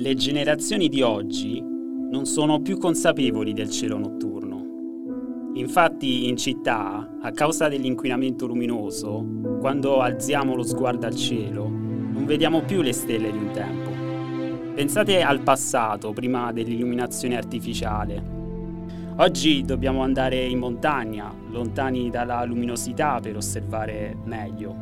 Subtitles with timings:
[0.00, 5.50] Le generazioni di oggi non sono più consapevoli del cielo notturno.
[5.54, 9.26] Infatti in città, a causa dell'inquinamento luminoso,
[9.58, 14.72] quando alziamo lo sguardo al cielo, non vediamo più le stelle di un tempo.
[14.72, 18.22] Pensate al passato, prima dell'illuminazione artificiale.
[19.16, 24.76] Oggi dobbiamo andare in montagna, lontani dalla luminosità per osservare meglio.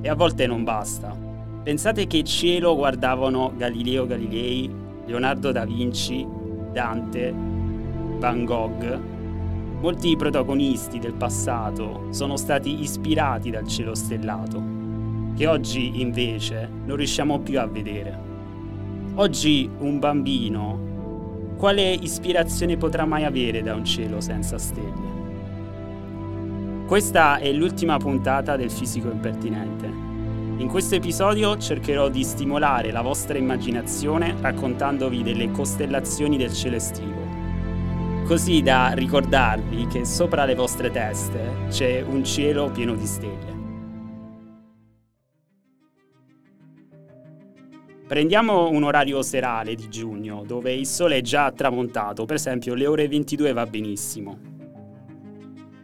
[0.00, 1.29] E a volte non basta.
[1.62, 4.70] Pensate che cielo guardavano Galileo Galilei,
[5.04, 6.26] Leonardo da Vinci,
[6.72, 7.34] Dante,
[8.18, 8.98] Van Gogh.
[9.80, 14.62] Molti protagonisti del passato sono stati ispirati dal cielo stellato,
[15.36, 18.18] che oggi invece non riusciamo più a vedere.
[19.16, 25.18] Oggi un bambino, quale ispirazione potrà mai avere da un cielo senza stelle?
[26.86, 30.09] Questa è l'ultima puntata del Fisico Impertinente.
[30.60, 37.26] In questo episodio cercherò di stimolare la vostra immaginazione raccontandovi delle costellazioni del cielo estivo,
[38.26, 43.58] così da ricordarvi che sopra le vostre teste c'è un cielo pieno di stelle.
[48.06, 52.86] Prendiamo un orario serale di giugno, dove il sole è già tramontato, per esempio le
[52.86, 54.49] ore 22 va benissimo.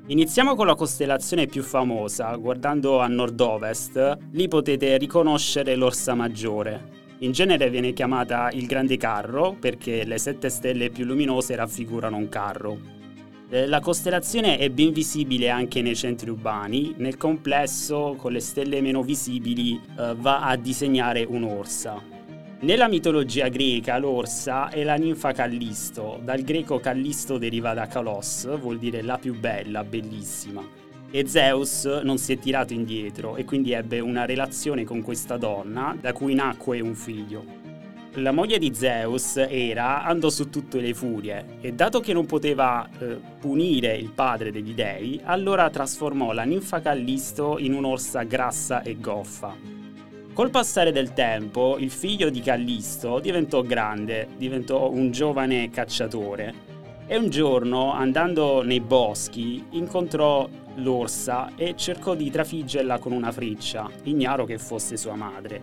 [0.09, 6.91] Iniziamo con la costellazione più famosa, guardando a nord-ovest, lì potete riconoscere l'Orsa Maggiore.
[7.21, 12.29] In genere viene chiamata il Grande Carro perché le sette stelle più luminose raffigurano un
[12.29, 12.79] carro.
[13.51, 18.81] Eh, la costellazione è ben visibile anche nei centri urbani, nel complesso con le stelle
[18.81, 22.16] meno visibili eh, va a disegnare un'orsa.
[22.59, 28.79] Nella mitologia greca l'orsa è la ninfa Callisto, dal greco Callisto deriva da Kalos, vuol
[28.79, 30.67] dire la più bella, bellissima.
[31.11, 35.95] E Zeus non si è tirato indietro e quindi ebbe una relazione con questa donna,
[36.01, 37.45] da cui nacque un figlio.
[38.15, 42.89] La moglie di Zeus, Era, andò su tutte le furie e dato che non poteva
[42.99, 48.99] eh, punire il padre degli dei, allora trasformò la ninfa Callisto in un'orsa grassa e
[48.99, 49.76] goffa.
[50.37, 56.53] Col passare del tempo, il figlio di Callisto diventò grande, diventò un giovane cacciatore
[57.07, 63.89] e un giorno, andando nei boschi, incontrò l'orsa e cercò di trafiggerla con una freccia,
[64.03, 65.63] ignaro che fosse sua madre.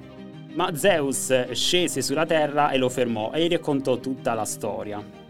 [0.55, 5.22] Ma Zeus scese sulla terra e lo fermò e gli raccontò tutta la storia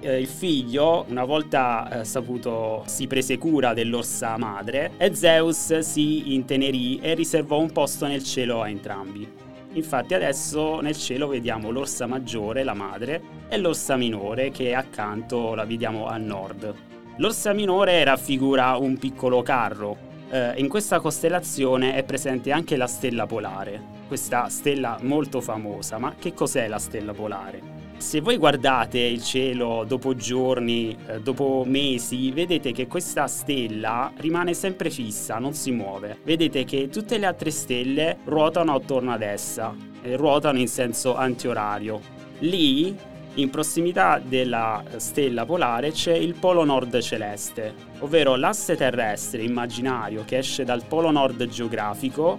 [0.00, 6.34] eh, il figlio, una volta eh, saputo, si prese cura dell'orsa madre e Zeus si
[6.34, 9.28] intenerì e riservò un posto nel cielo a entrambi.
[9.72, 15.64] Infatti adesso nel cielo vediamo l'orsa maggiore, la madre, e l'orsa minore che accanto la
[15.64, 16.74] vediamo a nord.
[17.16, 20.08] L'orsa minore raffigura un piccolo carro.
[20.30, 25.98] Eh, in questa costellazione è presente anche la stella polare, questa stella molto famosa.
[25.98, 27.79] Ma che cos'è la stella polare?
[28.00, 34.54] Se voi guardate il cielo dopo giorni, eh, dopo mesi, vedete che questa stella rimane
[34.54, 36.18] sempre fissa, non si muove.
[36.24, 42.00] Vedete che tutte le altre stelle ruotano attorno ad essa, ruotano in senso antiorario.
[42.38, 42.96] Lì,
[43.34, 50.38] in prossimità della stella polare, c'è il polo nord celeste, ovvero l'asse terrestre immaginario che
[50.38, 52.38] esce dal polo nord geografico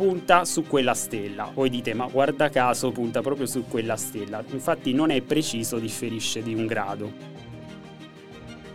[0.00, 1.50] punta su quella stella.
[1.52, 4.42] Voi dite, ma guarda caso punta proprio su quella stella.
[4.50, 7.12] Infatti non è preciso, differisce di un grado.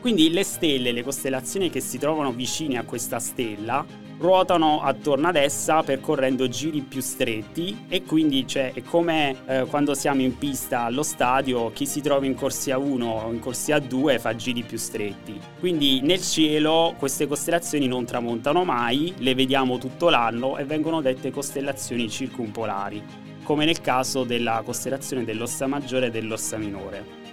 [0.02, 3.84] Quindi le stelle, le costellazioni che si trovano vicine a questa stella,
[4.18, 9.94] ruotano attorno ad essa percorrendo giri più stretti e quindi cioè, è come eh, quando
[9.94, 14.20] siamo in pista allo stadio, chi si trova in corsia 1 o in corsia 2
[14.20, 15.40] fa giri più stretti.
[15.60, 21.32] Quindi nel cielo queste costellazioni non tramontano mai, le vediamo tutto l'anno e vengono dette
[21.32, 23.04] costellazioni circumpolari,
[23.44, 27.25] come nel caso della costellazione dell'Ossa Maggiore e dell'Ossa Minore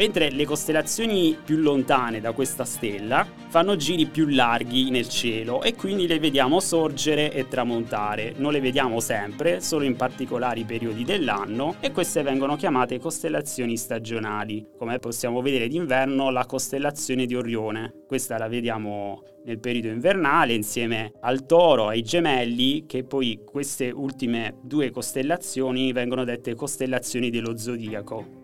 [0.00, 5.74] mentre le costellazioni più lontane da questa stella fanno giri più larghi nel cielo e
[5.74, 8.32] quindi le vediamo sorgere e tramontare.
[8.38, 14.66] Non le vediamo sempre, solo in particolari periodi dell'anno e queste vengono chiamate costellazioni stagionali.
[14.78, 18.04] Come possiamo vedere d'inverno la costellazione di Orione.
[18.06, 24.56] Questa la vediamo nel periodo invernale insieme al toro, ai gemelli, che poi queste ultime
[24.62, 28.39] due costellazioni vengono dette costellazioni dello zodiaco.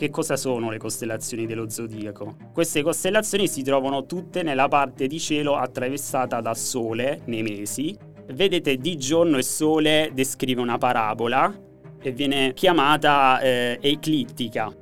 [0.00, 2.34] Che cosa sono le costellazioni dello zodiaco?
[2.54, 7.94] Queste costellazioni si trovano tutte nella parte di cielo attraversata dal Sole nei mesi.
[8.32, 11.54] Vedete, di giorno il Sole descrive una parabola
[12.00, 14.74] e viene chiamata eh, eclittica.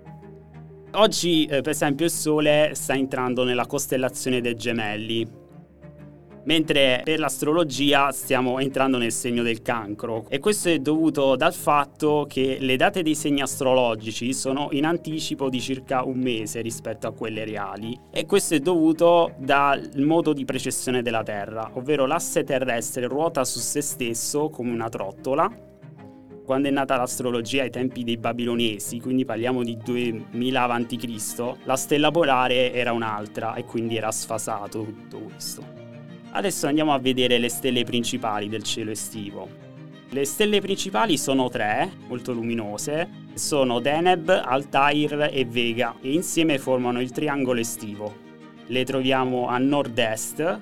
[0.92, 5.26] Oggi, eh, per esempio, il Sole sta entrando nella costellazione dei gemelli,
[6.48, 12.24] mentre per l'astrologia stiamo entrando nel segno del cancro e questo è dovuto dal fatto
[12.26, 17.12] che le date dei segni astrologici sono in anticipo di circa un mese rispetto a
[17.12, 23.06] quelle reali e questo è dovuto dal modo di precessione della Terra, ovvero l'asse terrestre
[23.06, 25.66] ruota su se stesso come una trottola
[26.46, 32.10] quando è nata l'astrologia ai tempi dei babilonesi, quindi parliamo di 2000 a.C., la stella
[32.10, 35.77] polare era un'altra e quindi era sfasato tutto questo.
[36.38, 39.48] Adesso andiamo a vedere le stelle principali del cielo estivo.
[40.10, 47.00] Le stelle principali sono tre, molto luminose, sono Deneb, Altair e Vega e insieme formano
[47.00, 48.14] il triangolo estivo.
[48.66, 50.60] Le troviamo a nord-est.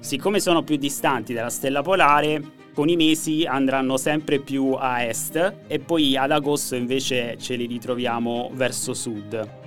[0.00, 2.42] Siccome sono più distanti dalla stella polare,
[2.72, 7.66] con i mesi andranno sempre più a est e poi ad agosto invece ce li
[7.66, 9.60] ritroviamo verso sud.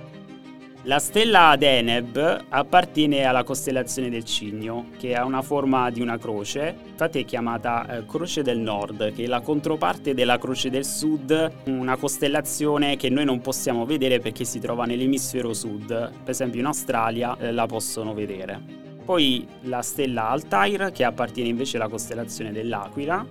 [0.86, 6.76] La stella Deneb appartiene alla costellazione del Cigno, che ha una forma di una croce,
[6.86, 11.50] infatti è chiamata eh, Croce del Nord, che è la controparte della Croce del Sud,
[11.64, 16.66] una costellazione che noi non possiamo vedere perché si trova nell'emisfero sud, per esempio in
[16.66, 18.62] Australia eh, la possono vedere.
[19.04, 23.26] Poi la stella Altair, che appartiene invece alla costellazione dell'Aquila,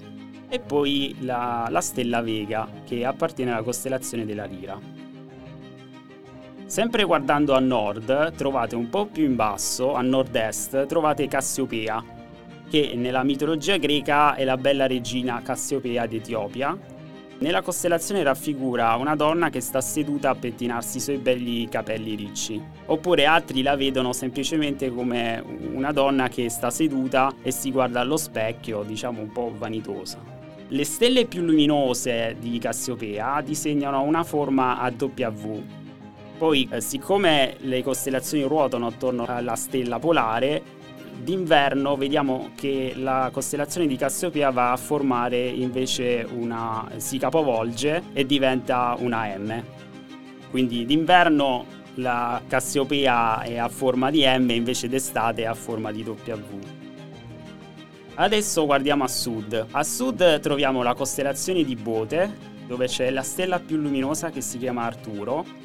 [0.49, 4.94] e poi la, la stella Vega, che appartiene alla costellazione della Lira.
[6.67, 12.03] Sempre guardando a nord, trovate un po' più in basso, a nord-est, trovate Cassiopea,
[12.67, 16.75] che nella mitologia greca è la bella regina Cassiopea d'Etiopia.
[17.37, 22.59] Nella costellazione raffigura una donna che sta seduta a pettinarsi i suoi belli capelli ricci.
[22.87, 28.17] Oppure altri la vedono semplicemente come una donna che sta seduta e si guarda allo
[28.17, 30.17] specchio, diciamo un po' vanitosa.
[30.69, 35.83] Le stelle più luminose di Cassiopea disegnano una forma a W,
[36.37, 40.61] poi, eh, siccome le costellazioni ruotano attorno alla stella polare,
[41.17, 48.25] d'inverno vediamo che la costellazione di Cassiopea va a formare invece una si capovolge e
[48.25, 49.63] diventa una M.
[50.49, 51.65] Quindi d'inverno
[51.95, 56.15] la Cassiopea è a forma di M invece d'estate è a forma di W.
[58.15, 59.65] Adesso guardiamo a sud.
[59.71, 64.57] A sud troviamo la costellazione di Bote, dove c'è la stella più luminosa che si
[64.57, 65.64] chiama Arturo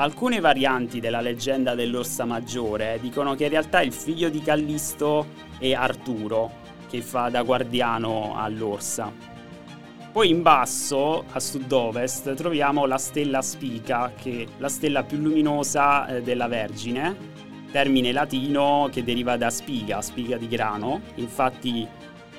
[0.00, 5.26] Alcune varianti della leggenda dell'Orsa Maggiore dicono che in realtà il figlio di Callisto
[5.58, 6.52] è Arturo,
[6.88, 9.12] che fa da guardiano all'Orsa.
[10.12, 16.06] Poi in basso, a sud-ovest, troviamo la stella Spica, che è la stella più luminosa
[16.06, 17.16] eh, della Vergine,
[17.72, 21.00] termine latino che deriva da spiga, spiga di grano.
[21.16, 21.84] Infatti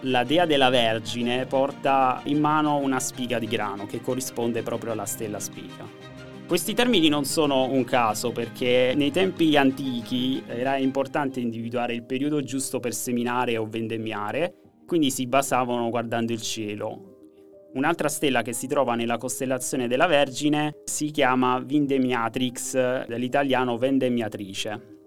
[0.03, 5.05] la dea della Vergine porta in mano una spiga di grano che corrisponde proprio alla
[5.05, 6.08] stella Spica.
[6.49, 12.41] Questi termini non sono un caso perché nei tempi antichi era importante individuare il periodo
[12.41, 14.55] giusto per seminare o vendemmiare,
[14.87, 17.69] quindi si basavano guardando il cielo.
[17.75, 24.97] Un'altra stella che si trova nella costellazione della Vergine si chiama Vindemiatrix, dall'italiano vendemmiatrice.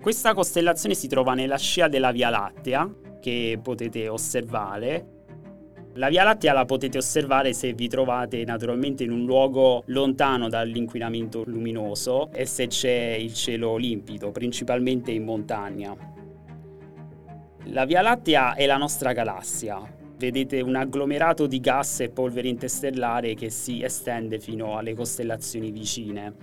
[0.00, 5.19] Questa costellazione si trova nella scia della Via Lattea, che potete osservare,
[5.94, 11.42] la Via Lattea la potete osservare se vi trovate naturalmente in un luogo lontano dall'inquinamento
[11.44, 15.96] luminoso e se c'è il cielo limpido, principalmente in montagna.
[17.64, 19.82] La Via Lattea è la nostra galassia.
[20.16, 26.34] Vedete un agglomerato di gas e polvere interstellare che si estende fino alle costellazioni vicine.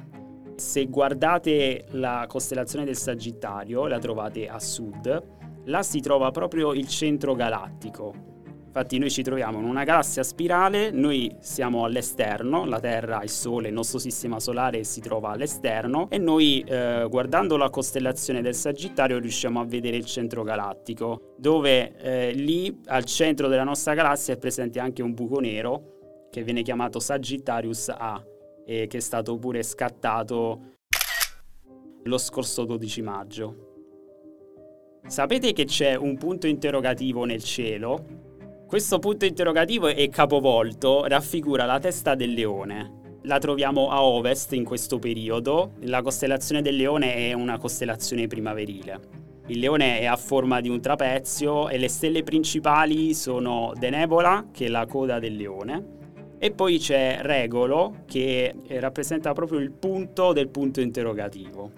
[0.56, 5.24] Se guardate la costellazione del Sagittario, la trovate a sud,
[5.66, 8.37] là si trova proprio il centro galattico,
[8.68, 13.70] Infatti noi ci troviamo in una galassia spirale, noi siamo all'esterno, la Terra, il Sole,
[13.70, 19.18] il nostro sistema solare si trova all'esterno e noi eh, guardando la costellazione del Sagittario
[19.18, 24.38] riusciamo a vedere il centro galattico, dove eh, lì al centro della nostra galassia è
[24.38, 28.24] presente anche un buco nero che viene chiamato Sagittarius A
[28.64, 30.76] e che è stato pure scattato
[32.04, 33.56] lo scorso 12 maggio.
[35.08, 38.27] Sapete che c'è un punto interrogativo nel cielo
[38.68, 43.20] questo punto interrogativo è capovolto, raffigura la testa del leone.
[43.24, 45.72] La troviamo a ovest in questo periodo.
[45.84, 49.00] La costellazione del leone è una costellazione primaverile.
[49.48, 54.66] Il leone è a forma di un trapezio e le stelle principali sono Denebola, che
[54.66, 55.86] è la coda del leone,
[56.38, 61.72] e poi c'è Regolo, che rappresenta proprio il punto del punto interrogativo.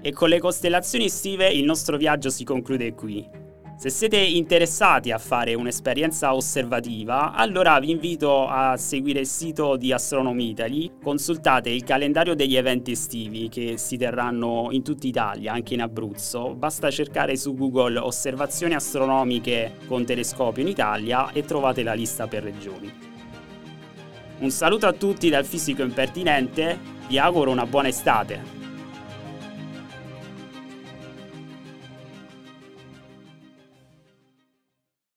[0.00, 3.39] E con le costellazioni estive il nostro viaggio si conclude qui.
[3.80, 9.90] Se siete interessati a fare un'esperienza osservativa, allora vi invito a seguire il sito di
[9.90, 15.72] Astronomy Italy, consultate il calendario degli eventi estivi che si terranno in tutta Italia, anche
[15.72, 16.54] in Abruzzo.
[16.54, 22.42] Basta cercare su Google osservazioni astronomiche con telescopio in Italia e trovate la lista per
[22.42, 22.92] regioni.
[24.40, 28.59] Un saluto a tutti dal fisico impertinente, vi auguro una buona estate.